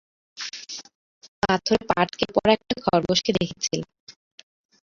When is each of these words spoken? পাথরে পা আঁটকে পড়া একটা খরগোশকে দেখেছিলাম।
পাথরে 1.41 1.81
পা 1.87 1.95
আঁটকে 2.01 2.25
পড়া 2.35 2.51
একটা 2.57 2.75
খরগোশকে 2.85 3.31
দেখেছিলাম। 3.37 3.89